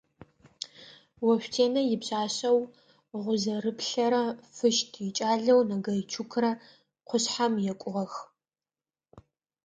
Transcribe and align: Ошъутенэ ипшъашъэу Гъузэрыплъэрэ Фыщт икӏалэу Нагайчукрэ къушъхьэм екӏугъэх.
Ошъутенэ 1.31 1.81
ипшъашъэу 1.93 2.59
Гъузэрыплъэрэ 3.23 4.23
Фыщт 4.55 4.89
икӏалэу 5.07 5.61
Нагайчукрэ 5.69 6.51
къушъхьэм 7.07 7.53
екӏугъэх. 7.71 8.13